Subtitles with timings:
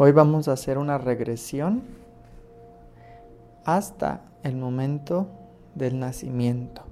[0.00, 1.82] Hoy vamos a hacer una regresión
[3.64, 5.26] hasta el momento
[5.74, 6.82] del nacimiento.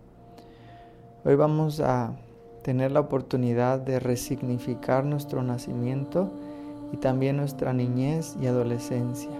[1.24, 2.16] Hoy vamos a
[2.64, 6.32] tener la oportunidad de resignificar nuestro nacimiento
[6.90, 9.30] y también nuestra niñez y adolescencia.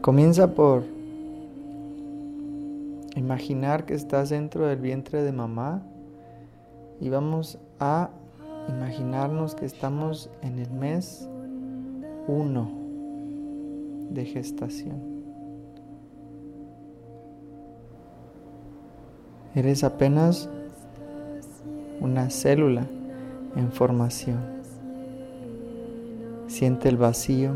[0.00, 0.82] Comienza por
[3.14, 5.82] imaginar que estás dentro del vientre de mamá
[7.00, 8.10] y vamos a
[8.68, 11.28] imaginarnos que estamos en el mes
[12.28, 12.70] 1
[14.10, 15.00] de gestación.
[19.54, 20.48] Eres apenas
[22.00, 22.86] una célula
[23.56, 24.40] en formación.
[26.46, 27.52] Siente el vacío,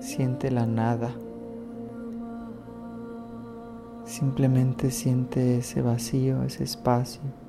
[0.00, 1.10] siente la nada.
[4.04, 7.41] Simplemente siente ese vacío, ese espacio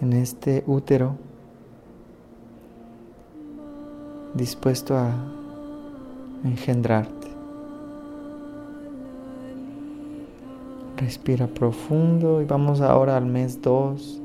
[0.00, 1.16] en este útero
[4.34, 5.12] dispuesto a
[6.44, 7.28] engendrarte.
[10.96, 14.20] Respira profundo y vamos ahora al mes 2.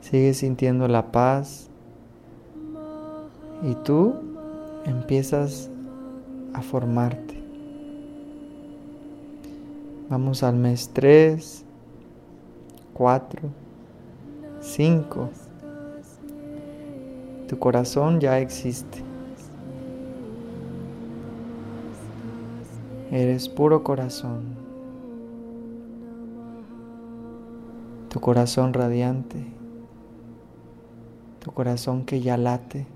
[0.00, 1.68] Sigue sintiendo la paz
[3.62, 4.14] y tú
[4.84, 5.70] empiezas
[6.52, 7.40] a formarte.
[10.08, 11.64] Vamos al mes 3,
[13.02, 13.50] 4,
[14.60, 15.28] 5.
[17.48, 19.02] Tu corazón ya existe.
[23.10, 24.54] Eres puro corazón.
[28.08, 29.44] Tu corazón radiante.
[31.40, 32.86] Tu corazón que ya late.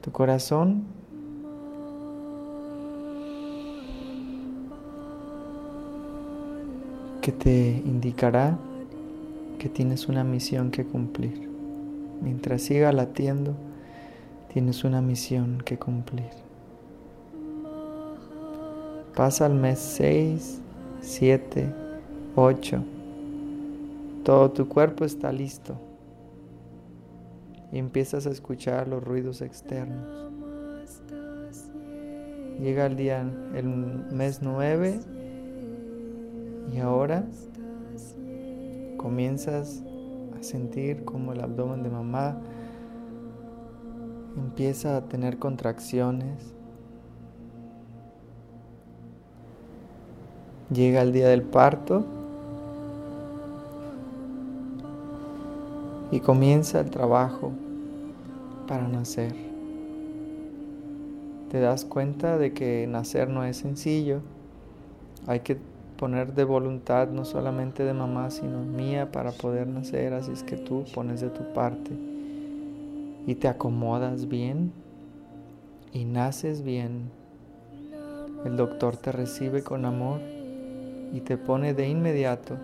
[0.00, 0.84] Tu corazón
[7.32, 8.58] te indicará
[9.58, 11.50] que tienes una misión que cumplir.
[12.22, 13.54] Mientras siga latiendo,
[14.52, 16.30] tienes una misión que cumplir.
[19.14, 20.60] Pasa al mes 6,
[21.00, 21.74] 7,
[22.36, 22.84] 8.
[24.24, 25.74] Todo tu cuerpo está listo.
[27.72, 30.30] Y empiezas a escuchar los ruidos externos.
[32.60, 33.20] Llega el día,
[33.54, 35.00] el mes 9
[36.72, 37.24] y ahora
[38.96, 39.82] comienzas
[40.38, 42.38] a sentir como el abdomen de mamá
[44.36, 46.54] empieza a tener contracciones
[50.72, 52.04] Llega el día del parto
[56.12, 57.50] y comienza el trabajo
[58.68, 59.34] para nacer.
[61.50, 64.20] Te das cuenta de que nacer no es sencillo.
[65.26, 65.58] Hay que
[66.00, 70.14] poner de voluntad no solamente de mamá, sino mía para poder nacer.
[70.14, 71.90] Así es que tú pones de tu parte
[73.26, 74.72] y te acomodas bien
[75.92, 77.10] y naces bien.
[78.46, 80.20] El doctor te recibe con amor
[81.12, 82.56] y te pone de inmediato,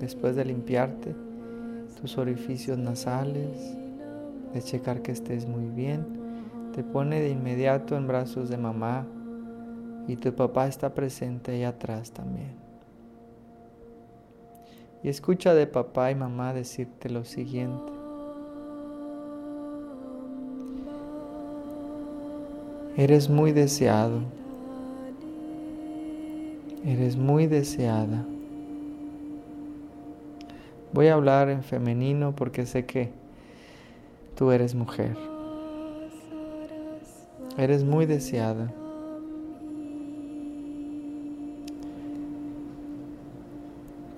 [0.00, 1.14] después de limpiarte
[2.00, 3.76] tus orificios nasales,
[4.54, 6.06] de checar que estés muy bien,
[6.74, 9.04] te pone de inmediato en brazos de mamá
[10.08, 12.56] y tu papá está presente ahí atrás también.
[15.04, 17.92] Y escucha de papá y mamá decirte lo siguiente.
[22.96, 24.22] Eres muy deseado.
[26.84, 28.24] Eres muy deseada.
[30.92, 33.10] Voy a hablar en femenino porque sé que
[34.36, 35.16] tú eres mujer.
[37.58, 38.72] Eres muy deseada.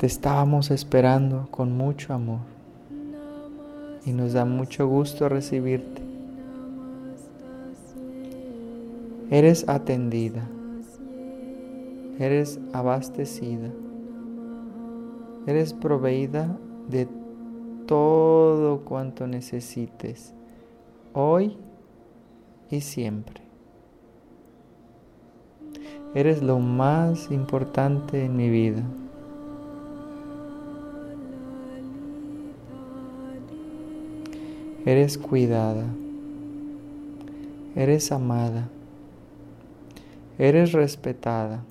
[0.00, 2.40] Te estábamos esperando con mucho amor
[4.06, 6.02] y nos da mucho gusto recibirte.
[9.30, 10.48] Eres atendida
[12.20, 13.70] eres abastecida,
[15.46, 16.54] eres proveída
[16.86, 17.08] de
[17.86, 20.34] todo cuanto necesites,
[21.14, 21.56] hoy
[22.70, 23.40] y siempre.
[26.14, 28.82] Eres lo más importante en mi vida.
[34.90, 35.84] Eres cuidada.
[37.76, 38.68] Eres amada.
[40.36, 41.62] Eres respetada.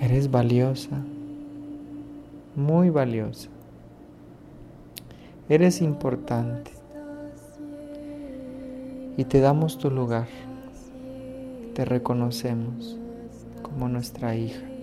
[0.00, 1.02] Eres valiosa,
[2.56, 3.50] muy valiosa.
[5.50, 6.70] Eres importante.
[9.18, 10.28] Y te damos tu lugar.
[11.74, 12.98] Te reconocemos
[13.62, 14.73] como nuestra hija.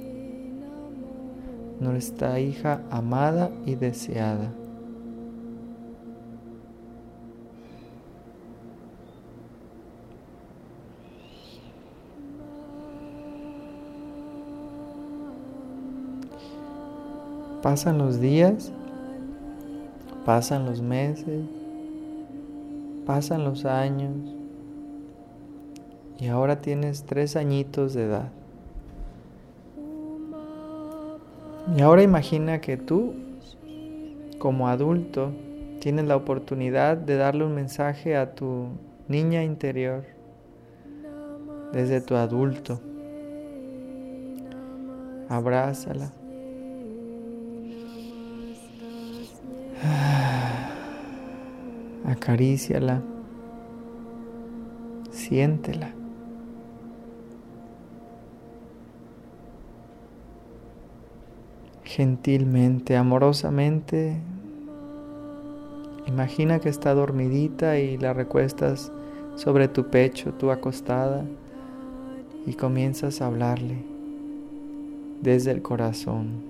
[1.81, 4.51] Nuestra hija amada y deseada.
[17.63, 18.72] Pasan los días,
[20.24, 21.45] pasan los meses,
[23.06, 24.36] pasan los años
[26.19, 28.41] y ahora tienes tres añitos de edad.
[31.76, 33.14] Y ahora imagina que tú,
[34.40, 35.32] como adulto,
[35.80, 38.68] tienes la oportunidad de darle un mensaje a tu
[39.08, 40.04] niña interior
[41.72, 42.82] desde tu adulto.
[45.30, 46.12] Abrázala.
[52.06, 53.02] Acaríciala.
[55.10, 56.00] Siéntela.
[61.96, 64.16] Gentilmente, amorosamente,
[66.08, 68.94] imagina que está dormidita y la recuestas
[69.36, 71.26] sobre tu pecho, tú acostada,
[72.46, 73.84] y comienzas a hablarle
[75.22, 76.42] desde el corazón.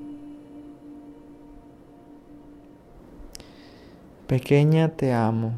[4.28, 5.54] Pequeña, te amo.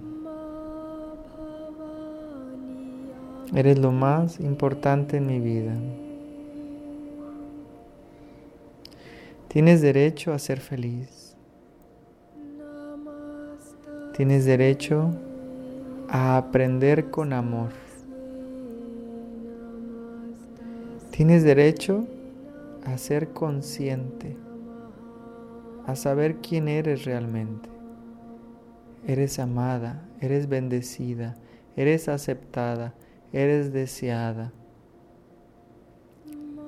[3.53, 5.75] Eres lo más importante en mi vida.
[9.53, 11.37] Tienes derecho a ser feliz.
[14.17, 15.11] Tienes derecho
[16.09, 17.69] a aprender con amor.
[21.11, 22.07] Tienes derecho
[22.83, 24.35] a ser consciente,
[25.85, 27.69] a saber quién eres realmente.
[29.05, 31.35] Eres amada, eres bendecida,
[31.75, 32.95] eres aceptada,
[33.31, 34.51] eres deseada,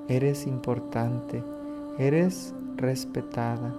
[0.06, 1.42] eres importante,
[1.98, 3.74] eres respetada.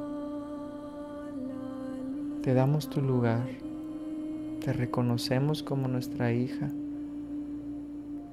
[2.42, 3.48] Te damos tu lugar,
[4.64, 6.70] te reconocemos como nuestra hija,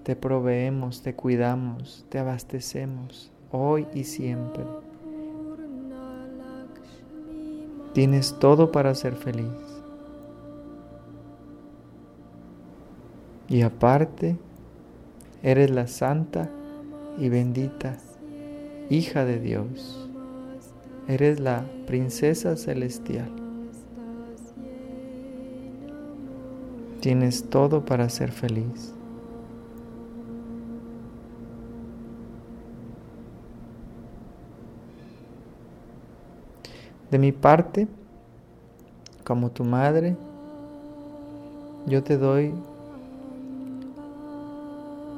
[0.03, 4.65] te proveemos, te cuidamos, te abastecemos hoy y siempre.
[7.93, 9.47] Tienes todo para ser feliz.
[13.49, 14.37] Y aparte,
[15.43, 16.51] eres la santa
[17.19, 17.99] y bendita
[18.91, 20.04] hija de Dios.
[21.07, 23.31] Eres la princesa celestial.
[27.01, 28.95] Tienes todo para ser feliz.
[37.11, 37.87] De mi parte,
[39.25, 40.17] como tu madre,
[41.87, 42.53] yo te doy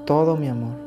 [0.04, 0.85] todo mi amor.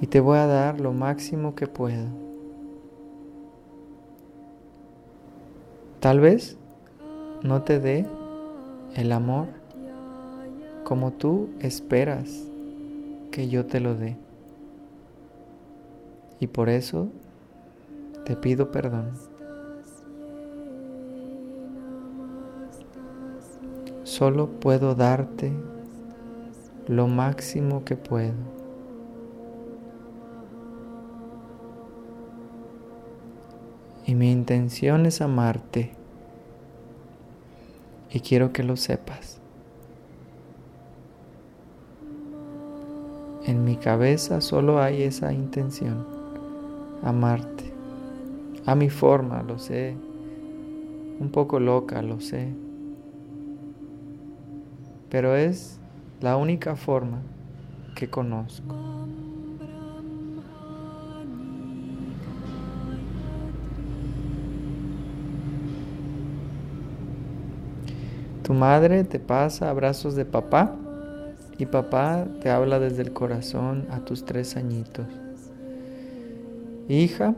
[0.00, 2.06] Y te voy a dar lo máximo que puedo.
[6.00, 6.58] Tal vez
[7.42, 8.06] no te dé
[8.94, 9.48] el amor
[10.84, 12.44] como tú esperas
[13.30, 14.16] que yo te lo dé.
[16.40, 17.08] Y por eso
[18.24, 19.12] te pido perdón.
[24.02, 25.52] Solo puedo darte
[26.86, 28.63] lo máximo que puedo.
[34.06, 35.92] Y mi intención es amarte.
[38.10, 39.40] Y quiero que lo sepas.
[43.46, 46.06] En mi cabeza solo hay esa intención,
[47.02, 47.72] amarte.
[48.66, 49.96] A mi forma, lo sé.
[51.20, 52.64] Un poco loca, lo sé
[55.14, 55.78] pero es
[56.20, 57.22] la única forma
[57.94, 58.74] que conozco.
[68.44, 70.76] Tu madre te pasa abrazos de papá
[71.56, 75.06] y papá te habla desde el corazón a tus tres añitos.
[76.86, 77.34] Hija,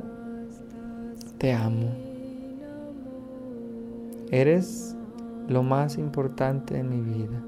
[1.38, 1.90] te amo.
[4.32, 4.96] Eres
[5.46, 7.40] lo más importante en mi vida.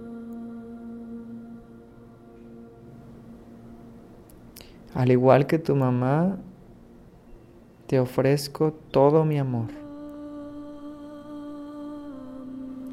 [4.95, 6.37] Al igual que tu mamá,
[7.89, 9.88] te ofrezco todo mi amor.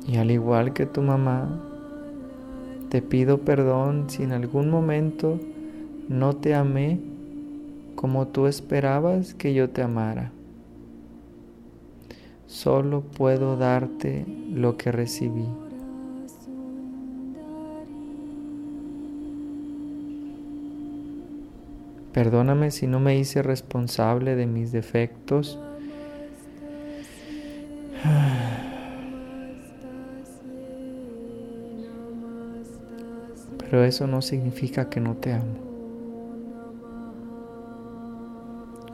[0.07, 1.61] Y al igual que tu mamá,
[2.89, 5.39] te pido perdón si en algún momento
[6.07, 6.99] no te amé
[7.95, 10.31] como tú esperabas que yo te amara.
[12.45, 15.45] Solo puedo darte lo que recibí.
[22.13, 25.59] Perdóname si no me hice responsable de mis defectos.
[33.65, 35.57] Pero eso no significa que no te amo.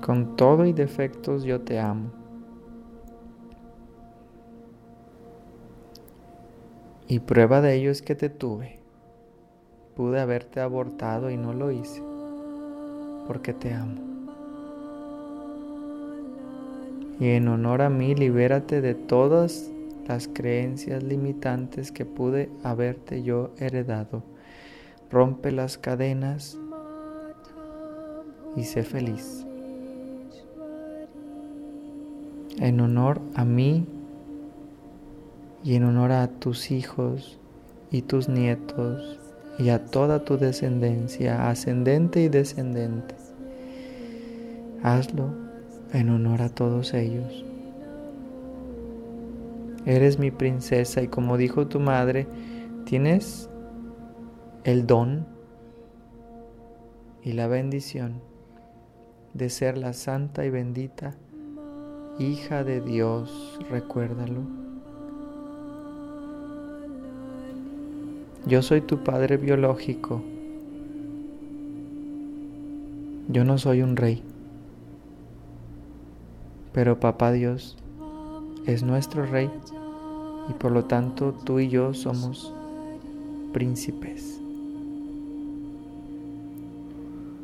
[0.01, 2.11] Con todo y defectos yo te amo.
[7.07, 8.79] Y prueba de ello es que te tuve.
[9.95, 12.01] Pude haberte abortado y no lo hice
[13.27, 14.01] porque te amo.
[17.19, 19.71] Y en honor a mí, libérate de todas
[20.07, 24.23] las creencias limitantes que pude haberte yo heredado.
[25.11, 26.57] Rompe las cadenas
[28.55, 29.45] y sé feliz.
[32.59, 33.85] En honor a mí
[35.63, 37.39] y en honor a tus hijos
[37.91, 39.19] y tus nietos
[39.59, 43.15] y a toda tu descendencia, ascendente y descendente.
[44.81, 45.29] Hazlo
[45.93, 47.45] en honor a todos ellos.
[49.85, 52.27] Eres mi princesa y como dijo tu madre,
[52.85, 53.49] tienes
[54.63, 55.25] el don
[57.23, 58.21] y la bendición
[59.33, 61.13] de ser la santa y bendita
[62.19, 64.41] hija de Dios, recuérdalo.
[68.45, 70.21] Yo soy tu padre biológico.
[73.29, 74.23] Yo no soy un rey.
[76.73, 77.77] Pero papá Dios
[78.65, 79.49] es nuestro rey
[80.49, 82.53] y por lo tanto tú y yo somos
[83.53, 84.40] príncipes.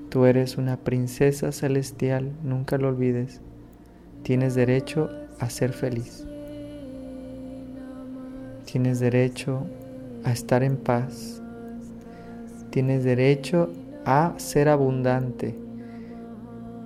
[0.10, 3.42] Tú eres una princesa celestial, nunca lo olvides.
[4.24, 5.10] Tienes derecho
[5.40, 6.26] a ser feliz.
[8.66, 9.66] Tienes derecho
[10.24, 11.42] a estar en paz.
[12.70, 13.70] Tienes derecho
[14.06, 15.56] a ser abundante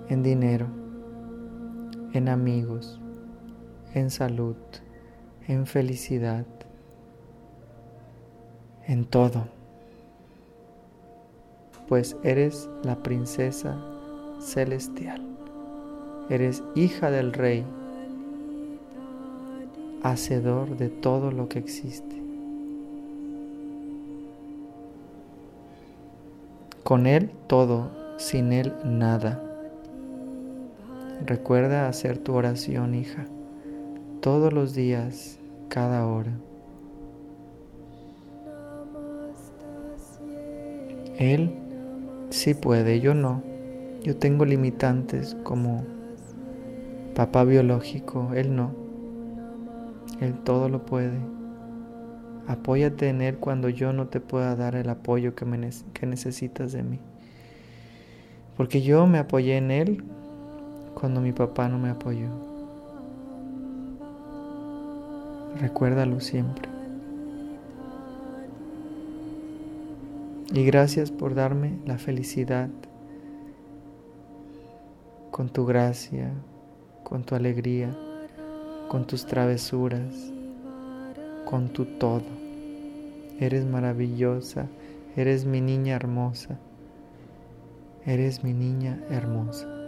[0.10, 0.68] en dinero,
[2.14, 3.00] en amigos,
[3.94, 4.56] en salud,
[5.48, 6.46] en felicidad,
[8.88, 9.61] en todo.
[11.92, 13.76] Pues eres la princesa
[14.40, 15.22] celestial.
[16.30, 17.66] Eres hija del rey,
[20.02, 22.16] hacedor de todo lo que existe.
[26.86, 29.44] Con Él todo, sin Él nada.
[31.26, 33.26] Recuerda hacer tu oración, hija,
[34.22, 36.32] todos los días, cada hora.
[41.18, 41.61] Él
[42.32, 43.44] sí puede, yo no.
[44.04, 45.84] Yo tengo limitantes como
[47.14, 48.72] papá biológico, Él no.
[50.20, 51.20] Él todo lo puede.
[52.48, 56.72] Apóyate en Él cuando yo no te pueda dar el apoyo que, me, que necesitas
[56.72, 57.00] de mí.
[58.58, 60.04] Porque yo me apoyé en Él
[60.96, 62.28] cuando mi papá no me apoyó.
[65.60, 66.71] Recuérdalo siempre.
[70.54, 72.70] Y gracias por darme la felicidad
[75.32, 76.32] con tu gracia,
[77.04, 77.98] con tu alegría,
[78.90, 80.32] con tus travesuras
[81.52, 82.24] con tu todo.
[83.38, 84.68] Eres maravillosa,
[85.18, 86.58] eres mi niña hermosa,
[88.06, 89.81] eres mi niña hermosa.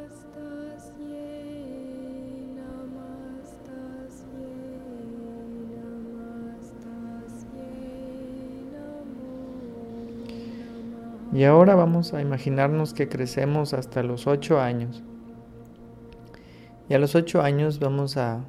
[11.34, 15.04] Y ahora vamos a imaginarnos que crecemos hasta los ocho años.
[16.90, 18.44] Y a los ocho años vamos a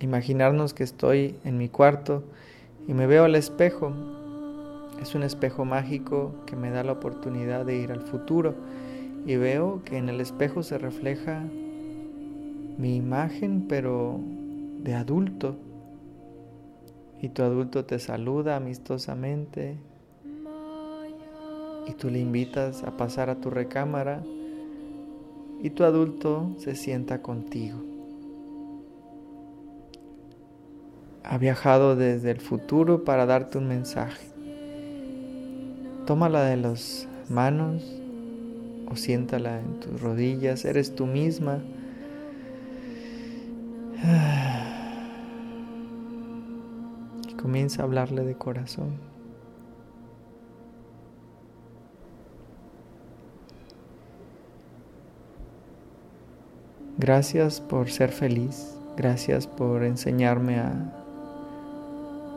[0.00, 2.22] Imaginarnos que estoy en mi cuarto
[2.86, 3.92] y me veo al espejo.
[5.02, 8.54] Es un espejo mágico que me da la oportunidad de ir al futuro
[9.26, 11.42] y veo que en el espejo se refleja
[12.78, 14.20] mi imagen, pero
[14.78, 15.56] de adulto.
[17.20, 19.78] Y tu adulto te saluda amistosamente
[21.88, 24.22] y tú le invitas a pasar a tu recámara
[25.60, 27.88] y tu adulto se sienta contigo.
[31.28, 34.26] ha viajado desde el futuro para darte un mensaje.
[36.06, 37.84] Tómala de las manos
[38.90, 41.60] o siéntala en tus rodillas, eres tú misma.
[47.28, 48.92] Y comienza a hablarle de corazón.
[56.98, 60.72] Gracias por ser feliz, gracias por enseñarme a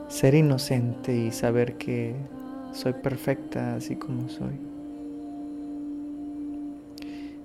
[0.08, 2.14] ser inocente y saber que
[2.72, 4.60] soy perfecta así como soy.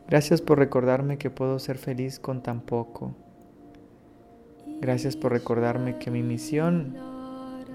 [0.07, 3.15] Gracias por recordarme que puedo ser feliz con tan poco.
[4.83, 6.99] Gracias por recordarme que mi misión,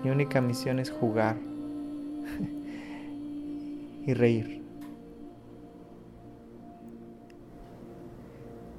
[0.03, 1.37] mi única misión es jugar
[4.05, 4.60] y reír.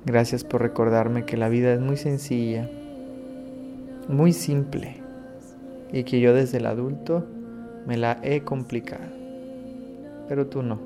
[0.05, 2.69] Gracias por recordarme que la vida es muy sencilla,
[4.09, 4.97] muy simple
[5.93, 7.25] y que yo desde el adulto
[7.87, 9.05] me la he complicado.
[10.29, 10.81] Pero tú no.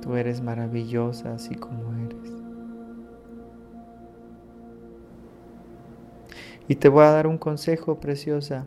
[0.00, 2.32] Tú eres maravillosa así como eres.
[6.68, 8.66] Y te voy a dar un consejo, preciosa.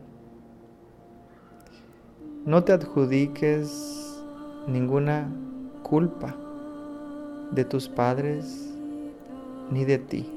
[2.44, 4.22] No te adjudiques
[4.66, 5.32] ninguna
[5.82, 6.36] culpa
[7.52, 8.74] de tus padres
[9.70, 10.30] ni de ti.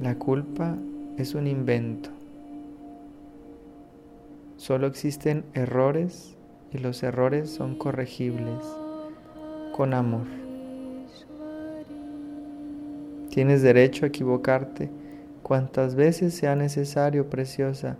[0.00, 0.76] La culpa
[1.16, 2.10] es un invento.
[4.56, 6.36] Solo existen errores
[6.72, 8.64] y los errores son corregibles
[9.76, 10.26] con amor.
[13.30, 14.90] Tienes derecho a equivocarte
[15.42, 17.96] cuantas veces sea necesario, preciosa.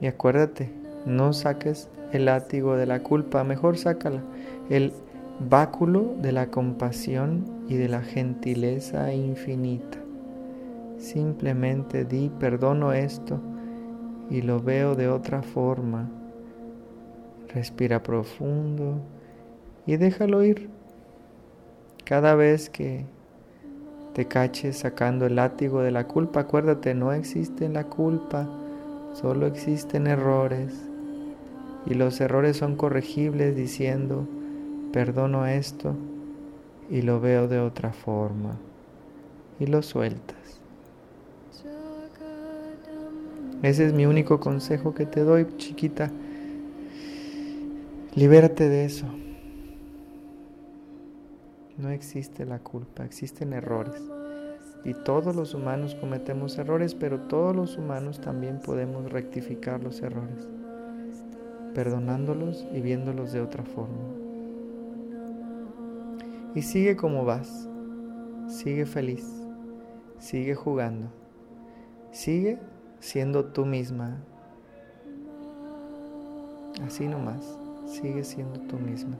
[0.00, 0.70] Y acuérdate,
[1.06, 4.22] no saques el látigo de la culpa, mejor sácala,
[4.68, 4.92] el
[5.40, 9.98] báculo de la compasión y de la gentileza infinita.
[10.98, 13.40] Simplemente di, perdono esto
[14.30, 16.08] y lo veo de otra forma.
[17.48, 19.00] Respira profundo
[19.86, 20.70] y déjalo ir.
[22.04, 23.04] Cada vez que
[24.16, 26.40] te caches sacando el látigo de la culpa.
[26.40, 28.48] Acuérdate, no existe la culpa,
[29.12, 30.72] solo existen errores.
[31.84, 34.26] Y los errores son corregibles diciendo,
[34.96, 35.94] perdono esto
[36.88, 38.56] y lo veo de otra forma.
[39.60, 40.58] Y lo sueltas.
[43.62, 46.10] Ese es mi único consejo que te doy, chiquita.
[48.14, 49.04] Libérate de eso.
[51.76, 54.02] No existe la culpa, existen errores.
[54.82, 60.48] Y todos los humanos cometemos errores, pero todos los humanos también podemos rectificar los errores,
[61.74, 64.25] perdonándolos y viéndolos de otra forma.
[66.56, 67.68] Y sigue como vas,
[68.48, 69.30] sigue feliz,
[70.18, 71.08] sigue jugando,
[72.12, 72.58] sigue
[72.98, 74.16] siendo tú misma.
[76.86, 79.18] Así nomás, sigue siendo tú misma.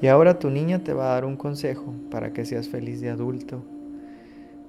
[0.00, 3.10] Y ahora tu niña te va a dar un consejo para que seas feliz de
[3.10, 3.62] adulto.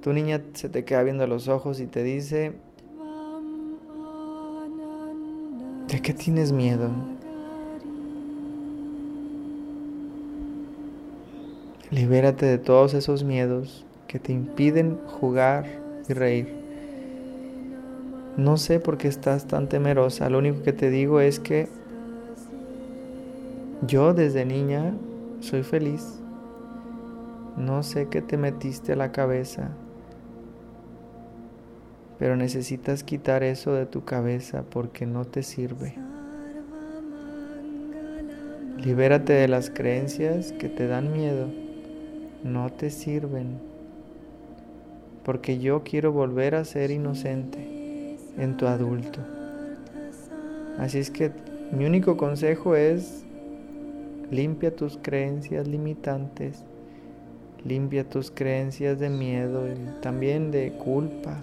[0.02, 2.52] Tu niña se te queda viendo los ojos y te dice,
[5.88, 7.15] ¿de qué tienes miedo?
[11.90, 15.66] Libérate de todos esos miedos que te impiden jugar
[16.08, 16.52] y reír.
[18.36, 21.68] No sé por qué estás tan temerosa, lo único que te digo es que
[23.86, 24.94] yo desde niña
[25.40, 26.18] soy feliz.
[27.56, 29.70] No sé qué te metiste a la cabeza,
[32.18, 35.94] pero necesitas quitar eso de tu cabeza porque no te sirve.
[38.76, 41.48] Libérate de las creencias que te dan miedo,
[42.44, 43.58] no te sirven,
[45.24, 49.20] porque yo quiero volver a ser inocente en tu adulto.
[50.78, 51.32] Así es que
[51.72, 53.26] mi único consejo es
[54.30, 56.64] Limpia tus creencias limitantes,
[57.64, 61.38] limpia tus creencias de miedo y también de culpa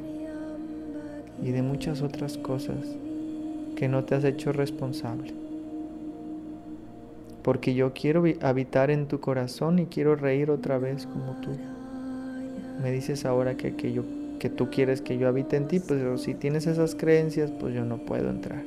[1.42, 2.98] y de muchas otras cosas
[3.78, 5.43] que no te has hecho responsable.
[7.44, 11.52] Porque yo quiero habitar en tu corazón y quiero reír otra vez como tú.
[12.82, 14.04] Me dices ahora que, que, yo,
[14.40, 17.86] que tú quieres que yo habite en ti, pero si tienes esas creencias, pues yo
[17.86, 18.64] no puedo entrar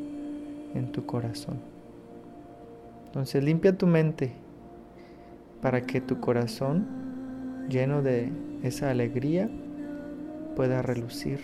[0.74, 1.58] en tu corazón.
[3.06, 4.32] Entonces limpia tu mente
[5.62, 6.86] para que tu corazón,
[7.70, 8.30] lleno de
[8.62, 9.48] esa alegría,
[10.54, 11.40] pueda relucir.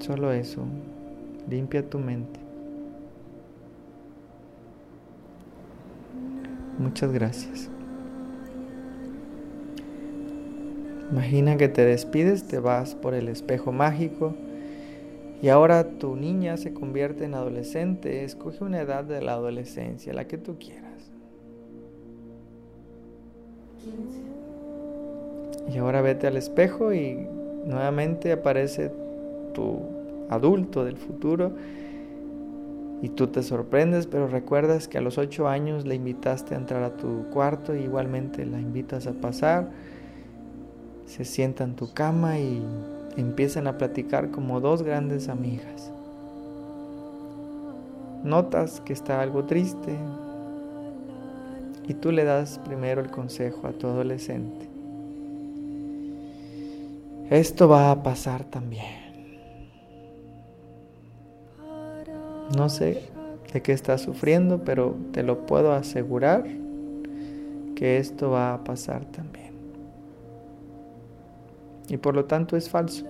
[0.00, 0.62] Solo eso,
[1.48, 2.45] limpia tu mente.
[6.78, 7.70] Muchas gracias.
[11.10, 14.34] Imagina que te despides, te vas por el espejo mágico
[15.40, 18.24] y ahora tu niña se convierte en adolescente.
[18.24, 21.10] Escoge una edad de la adolescencia, la que tú quieras.
[25.72, 27.26] Y ahora vete al espejo y
[27.64, 28.90] nuevamente aparece
[29.54, 29.80] tu
[30.28, 31.52] adulto del futuro
[33.02, 36.82] y tú te sorprendes, pero recuerdas que a los ocho años le invitaste a entrar
[36.82, 39.70] a tu cuarto y igualmente la invitas a pasar.
[41.04, 42.62] Se sienta en tu cama y
[43.16, 45.92] empiezan a platicar como dos grandes amigas.
[48.26, 49.96] notas que está algo triste
[51.88, 54.68] y tú le das primero el consejo a tu adolescente.
[57.30, 59.05] Esto va a pasar también.
[62.54, 63.08] No sé
[63.52, 66.44] de qué estás sufriendo, pero te lo puedo asegurar
[67.74, 69.54] que esto va a pasar también.
[71.88, 73.04] Y por lo tanto es falso.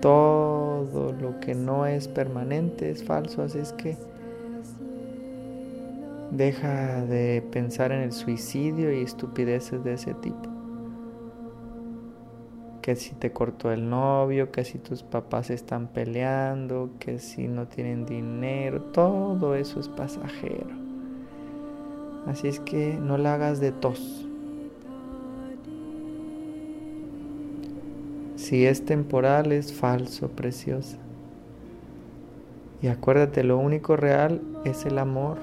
[0.00, 3.96] Todo lo que no es permanente es falso, así es que
[6.30, 10.55] deja de pensar en el suicidio y estupideces de ese tipo.
[12.86, 17.66] Que si te cortó el novio, que si tus papás están peleando, que si no
[17.66, 20.70] tienen dinero, todo eso es pasajero.
[22.28, 24.28] Así es que no la hagas de tos.
[28.36, 30.98] Si es temporal, es falso, preciosa.
[32.82, 35.38] Y acuérdate, lo único real es el amor,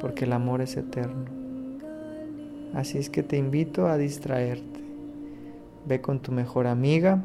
[0.00, 1.26] porque el amor es eterno.
[2.74, 4.69] Así es que te invito a distraerte.
[5.86, 7.22] Ve con tu mejor amiga,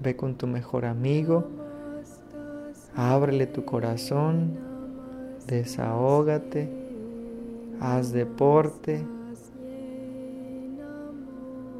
[0.00, 1.46] ve con tu mejor amigo,
[2.94, 4.56] ábrele tu corazón,
[5.46, 6.68] desahógate,
[7.80, 9.04] haz deporte,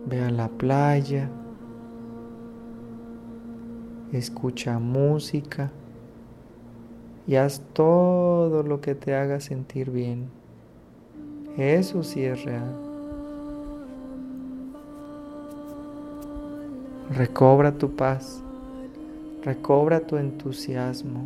[0.06, 1.28] ve a la playa.
[4.12, 5.70] Escucha música.
[7.26, 10.30] Y haz todo lo que te haga sentir bien.
[11.58, 12.87] Eso sí es real.
[17.10, 18.42] Recobra tu paz,
[19.42, 21.22] recobra tu entusiasmo,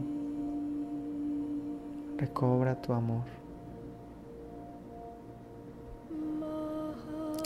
[2.18, 3.25] recobra tu amor.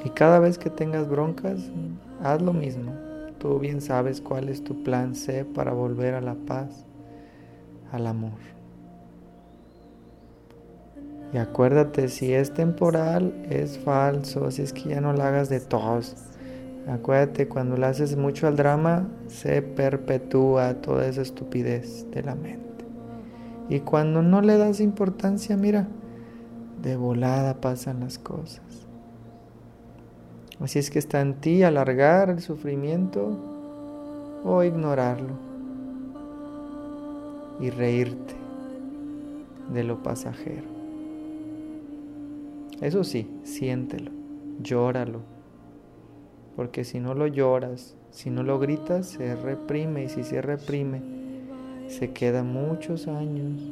[0.05, 1.71] Y cada vez que tengas broncas,
[2.23, 2.93] haz lo mismo.
[3.39, 6.85] Tú bien sabes cuál es tu plan C para volver a la paz,
[7.91, 8.39] al amor.
[11.33, 15.61] Y acuérdate, si es temporal, es falso, así es que ya no la hagas de
[15.61, 16.36] todos.
[16.87, 22.85] Acuérdate, cuando le haces mucho al drama, se perpetúa toda esa estupidez de la mente.
[23.69, 25.89] Y cuando no le das importancia, mira,
[26.81, 28.87] de volada pasan las cosas.
[30.61, 33.37] Así es que está en ti alargar el sufrimiento
[34.45, 35.35] o ignorarlo
[37.61, 38.35] y reírte
[39.73, 40.77] de lo pasajero.
[42.81, 44.13] Eso sí, siéntelo,
[44.63, 45.36] llóralo,
[46.57, 51.03] porque si no lo lloras, si no lo gritas, se reprime y si se reprime,
[51.89, 53.63] se queda muchos años.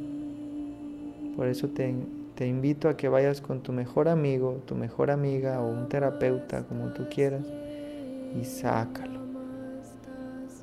[1.35, 1.93] Por eso te
[2.35, 6.63] te invito a que vayas con tu mejor amigo, tu mejor amiga o un terapeuta,
[6.63, 7.45] como tú quieras,
[8.39, 9.21] y sácalo.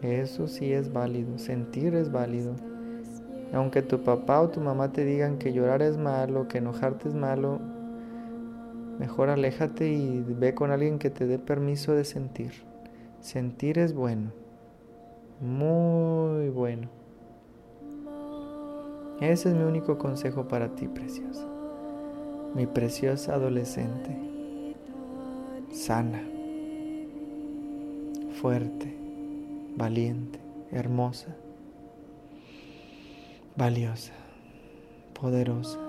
[0.03, 2.55] Eso sí es válido, sentir es válido.
[3.55, 7.15] Aunque tu papá o tu mamá te digan que llorar es malo, que enojarte es
[7.15, 7.59] malo,
[8.99, 12.53] mejor aléjate y ve con alguien que te dé permiso de sentir.
[13.21, 14.33] Sentir es bueno,
[15.41, 16.89] muy bueno.
[19.21, 21.47] Ese es mi único consejo para ti, preciosa.
[22.55, 24.17] Mi preciosa adolescente,
[25.73, 26.23] sana,
[28.41, 28.95] fuerte,
[29.77, 30.41] valiente,
[30.73, 31.37] hermosa,
[33.57, 34.13] valiosa,
[35.15, 35.82] poderosa.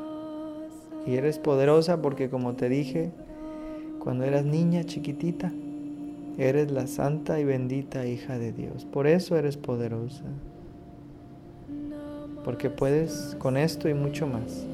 [1.06, 3.12] Y eres poderosa porque como te dije,
[4.00, 5.52] cuando eras niña chiquitita,
[6.38, 8.86] eres la santa y bendita hija de Dios.
[8.86, 10.24] Por eso eres poderosa.
[12.44, 14.66] Porque puedes con esto y mucho más.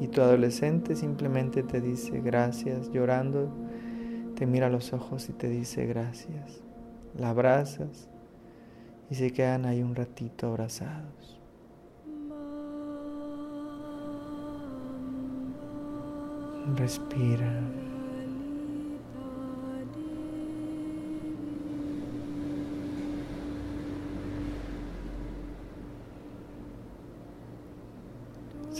[0.00, 3.48] Y tu adolescente simplemente te dice gracias, llorando,
[4.34, 6.62] te mira a los ojos y te dice gracias.
[7.16, 8.09] La abrazas
[9.10, 11.38] y se quedan ahí un ratito abrazados.
[16.76, 17.50] Respira.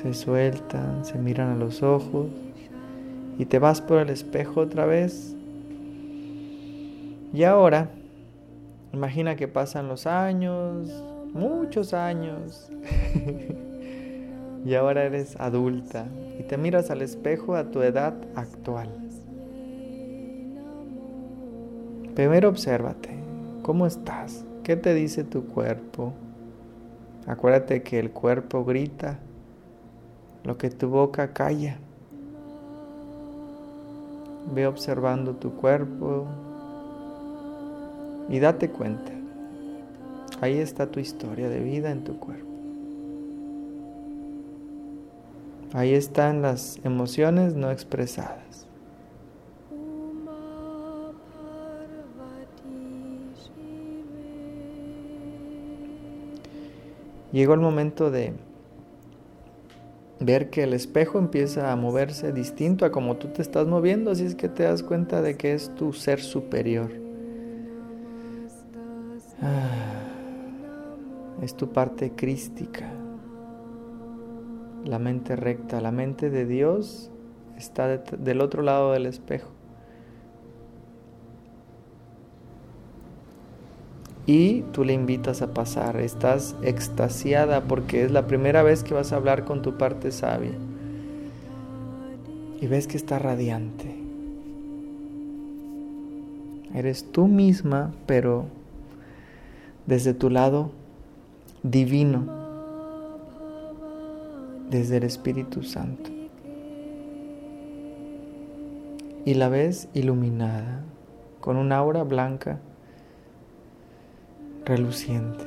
[0.03, 2.29] se sueltan, se miran a los ojos
[3.38, 5.37] y te vas por el espejo otra vez.
[7.35, 7.90] Y ahora,
[8.92, 10.88] imagina que pasan los años,
[11.33, 12.70] muchos años,
[14.64, 16.07] y ahora eres adulta
[16.38, 18.88] y te miras al espejo a tu edad actual.
[22.14, 23.11] Primero obsérvate,
[23.62, 24.44] ¿cómo estás?
[24.62, 26.12] ¿Qué te dice tu cuerpo?
[27.26, 29.18] Acuérdate que el cuerpo grita
[30.44, 31.79] lo que tu boca calla.
[34.53, 36.26] ve observando tu cuerpo
[38.31, 39.12] y date cuenta.
[40.40, 42.47] Ahí está tu historia de vida en tu cuerpo.
[45.75, 48.66] Ahí están las emociones no expresadas.
[57.33, 58.33] Llegó el momento de
[60.19, 64.25] ver que el espejo empieza a moverse distinto a como tú te estás moviendo, así
[64.25, 67.10] es que te das cuenta de que es tu ser superior.
[69.42, 70.03] Ah,
[71.42, 72.90] es tu parte crística,
[74.85, 77.11] la mente recta, la mente de Dios
[77.57, 79.50] está del otro lado del espejo.
[84.33, 85.96] y tú le invitas a pasar.
[85.96, 90.53] Estás extasiada porque es la primera vez que vas a hablar con tu parte sabia.
[92.61, 93.96] Y ves que está radiante.
[96.72, 98.46] Eres tú misma, pero
[99.90, 100.70] desde tu lado
[101.64, 102.24] divino,
[104.70, 106.12] desde el Espíritu Santo.
[109.24, 110.85] Y la ves iluminada,
[111.40, 112.61] con un aura blanca
[114.64, 115.44] reluciente.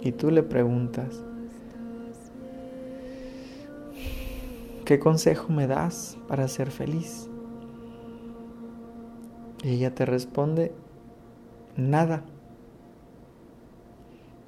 [0.00, 1.24] Y tú le preguntas,
[4.84, 7.28] ¿qué consejo me das para ser feliz?
[9.62, 10.72] Y ella te responde,
[11.76, 12.24] nada,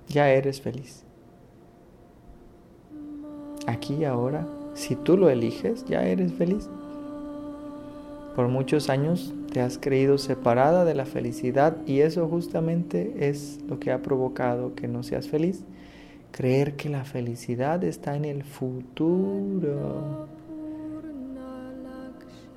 [0.09, 1.05] ya eres feliz.
[3.67, 6.69] Aquí y ahora, si tú lo eliges, ya eres feliz.
[8.35, 13.79] Por muchos años te has creído separada de la felicidad y eso justamente es lo
[13.79, 15.63] que ha provocado que no seas feliz.
[16.33, 20.27] Creer que la felicidad está en el futuro.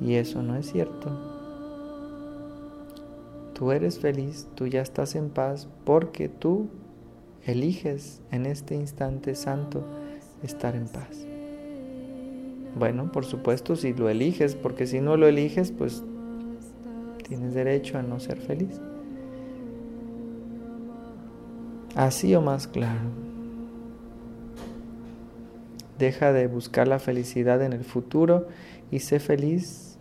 [0.01, 1.36] Y eso no es cierto.
[3.57, 6.69] Tú eres feliz, tú ya estás en paz porque tú
[7.43, 9.83] eliges en este instante santo
[10.43, 11.25] estar en paz.
[12.77, 16.03] Bueno, por supuesto, si lo eliges, porque si no lo eliges, pues
[17.27, 18.79] tienes derecho a no ser feliz.
[21.95, 23.09] Así o más claro.
[25.97, 28.49] Deja de buscar la felicidad en el futuro
[28.91, 29.97] y sé feliz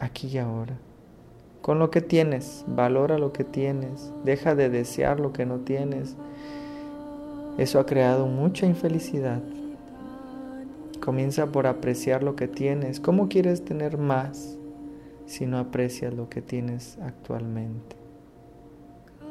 [0.00, 0.89] aquí y ahora.
[1.70, 6.16] Con lo que tienes, valora lo que tienes, deja de desear lo que no tienes.
[7.58, 9.40] Eso ha creado mucha infelicidad.
[11.00, 12.98] Comienza por apreciar lo que tienes.
[12.98, 14.58] ¿Cómo quieres tener más
[15.26, 17.94] si no aprecias lo que tienes actualmente?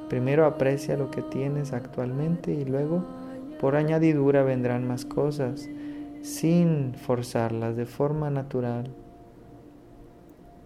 [0.07, 3.03] Primero aprecia lo que tienes actualmente y luego
[3.59, 5.67] por añadidura vendrán más cosas
[6.21, 8.89] sin forzarlas de forma natural.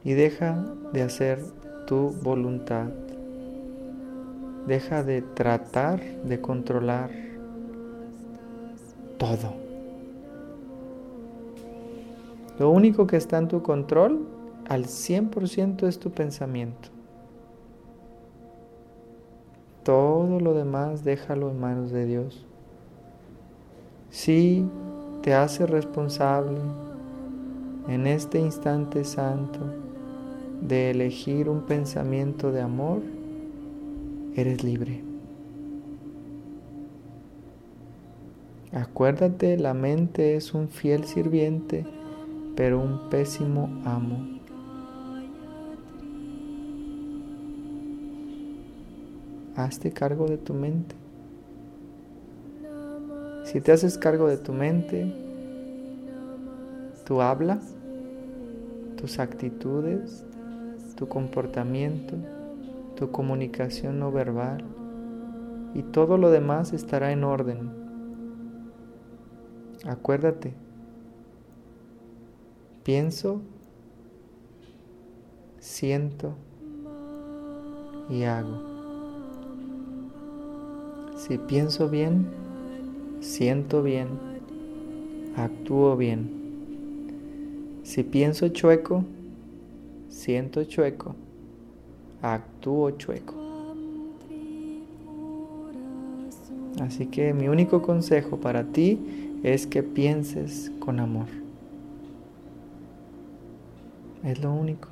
[0.03, 2.87] Y deja de hacer tu voluntad.
[4.67, 7.09] Deja de tratar de controlar
[9.17, 9.53] todo.
[12.59, 14.25] Lo único que está en tu control
[14.69, 16.89] al 100% es tu pensamiento.
[19.83, 22.45] Todo lo demás déjalo en manos de Dios.
[24.09, 24.65] Si
[25.21, 26.59] te hace responsable
[27.87, 29.82] en este instante santo
[30.67, 33.01] de elegir un pensamiento de amor,
[34.35, 35.03] eres libre.
[38.71, 41.85] Acuérdate, la mente es un fiel sirviente
[42.55, 44.27] pero un pésimo amo.
[49.55, 50.95] Hazte cargo de tu mente.
[53.45, 55.13] Si te haces cargo de tu mente,
[57.05, 57.59] tu habla,
[58.97, 60.25] tus actitudes,
[60.95, 62.15] tu comportamiento,
[62.95, 64.63] tu comunicación no verbal
[65.73, 67.71] y todo lo demás estará en orden.
[69.85, 70.53] Acuérdate,
[72.83, 73.39] Pienso,
[75.57, 76.33] siento
[78.09, 78.61] y hago.
[81.15, 82.27] Si pienso bien,
[83.21, 84.09] siento bien,
[85.37, 86.29] actúo bien.
[87.83, 89.05] Si pienso chueco,
[90.13, 91.15] siento chueco,
[92.21, 93.33] actúo chueco.
[96.81, 98.99] Así que mi único consejo para ti
[99.43, 101.27] es que pienses con amor.
[104.23, 104.89] Es lo único.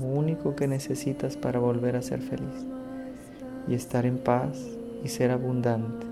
[0.00, 2.66] Lo único que necesitas para volver a ser feliz
[3.68, 4.58] y estar en paz
[5.04, 6.06] y ser abundante.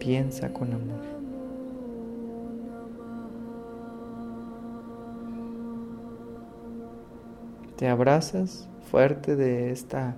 [0.00, 1.15] Piensa con amor.
[7.76, 10.16] Te abrazas fuerte de esta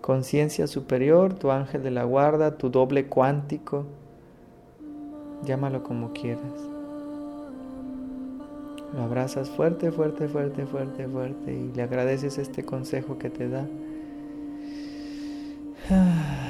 [0.00, 3.84] conciencia superior, tu ángel de la guarda, tu doble cuántico,
[5.44, 6.40] llámalo como quieras.
[8.94, 13.66] Lo abrazas fuerte, fuerte, fuerte, fuerte, fuerte y le agradeces este consejo que te da.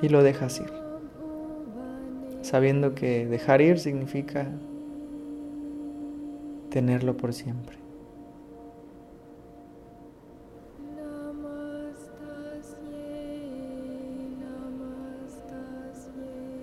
[0.00, 0.72] Y lo dejas ir,
[2.40, 4.48] sabiendo que dejar ir significa
[6.72, 7.76] tenerlo por siempre.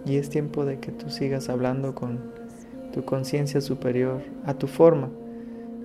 [0.06, 2.20] Y es tiempo de que tú sigas hablando con
[2.92, 5.10] tu conciencia superior, a tu forma,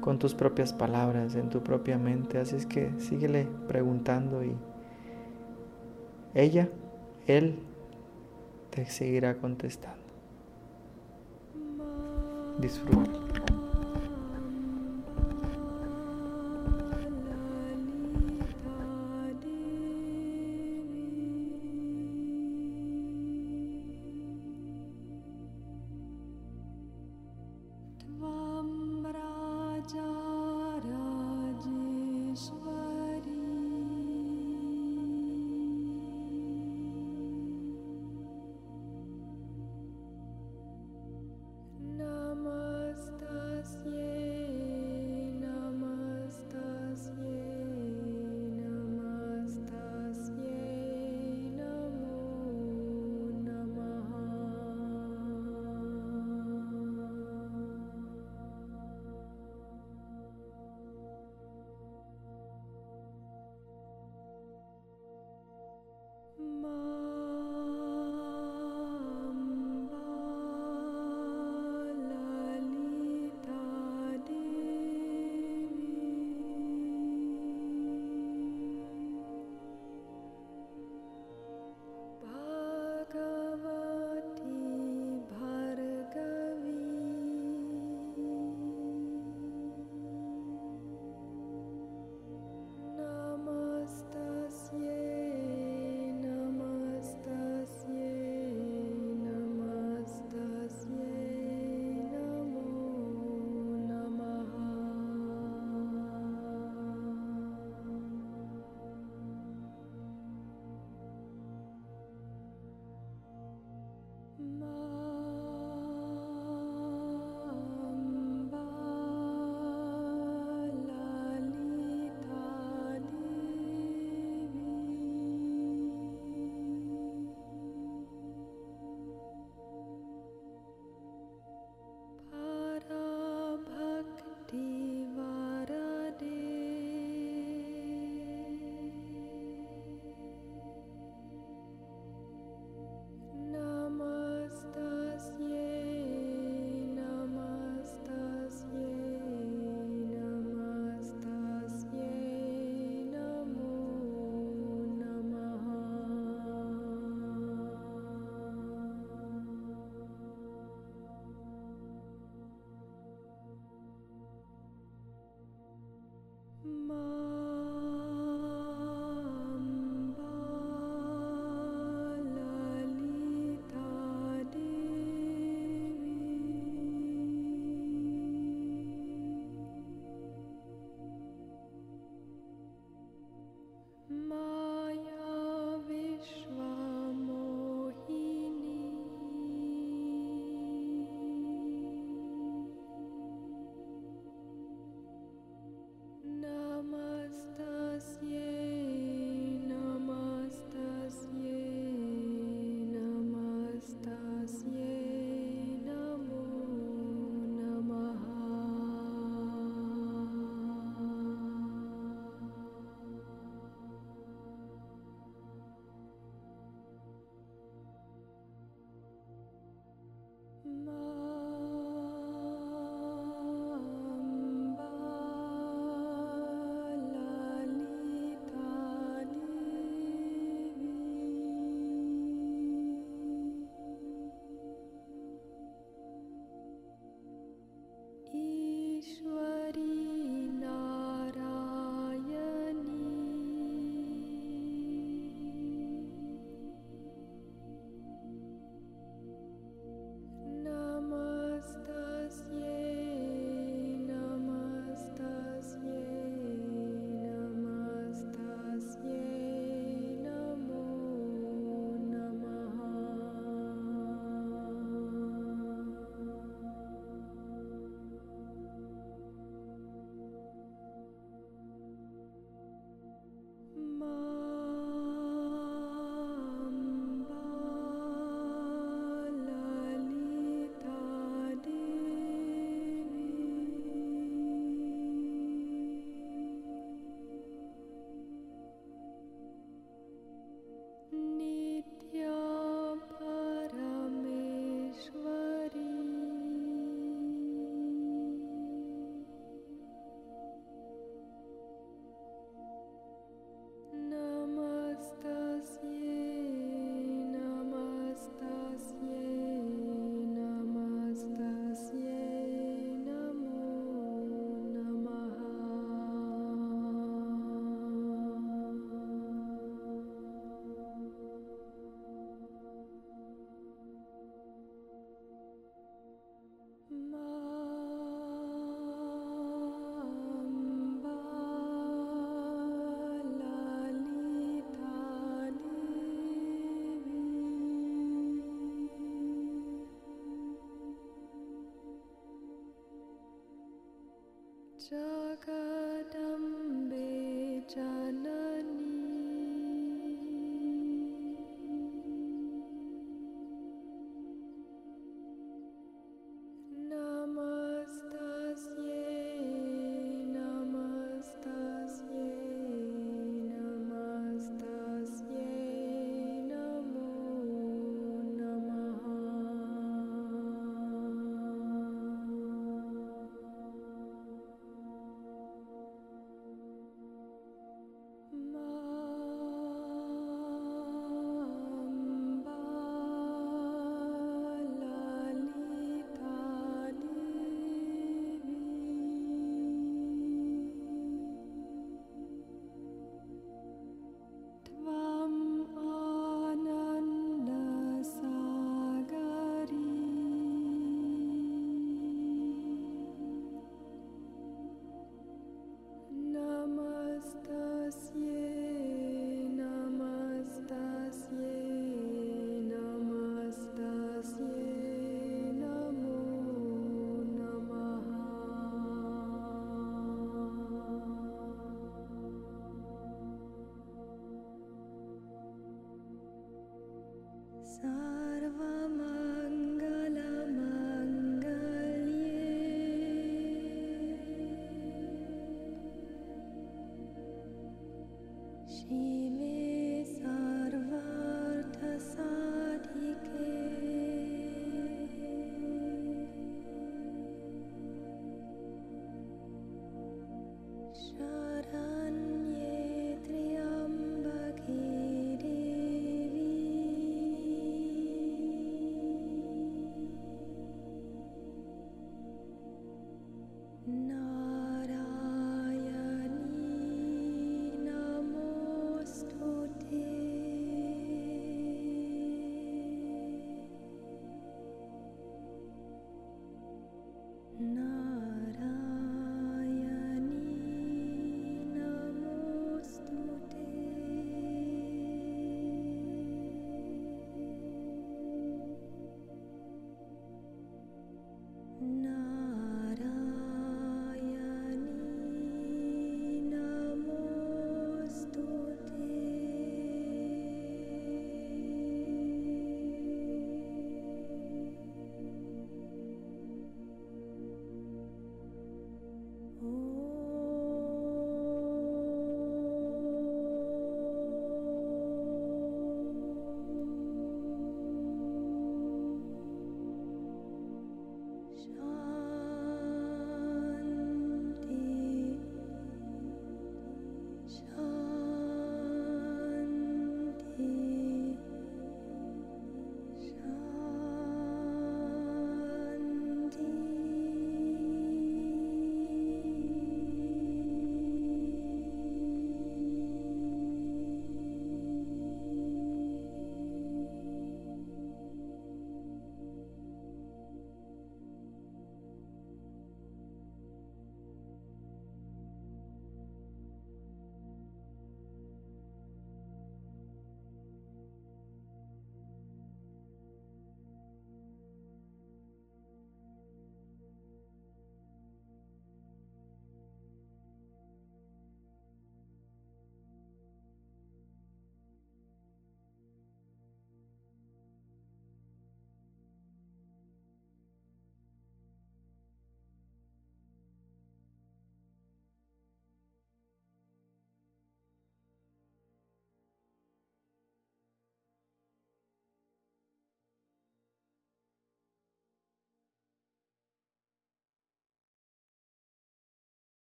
[0.00, 2.38] con tus propias palabras, en tu propia mente.
[2.38, 4.56] Así es que síguele preguntando y
[6.34, 6.68] ella,
[7.28, 7.60] él,
[8.70, 10.02] te seguirá contestando.
[12.58, 13.57] Disfruta.